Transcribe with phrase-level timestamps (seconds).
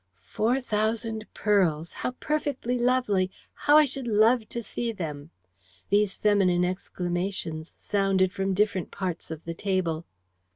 [0.25, 5.29] "Four thousand pearls!" "How perfectly lovely!" "How I should love to see them!"
[5.89, 10.07] These feminine exclamations sounded from different parts of the table.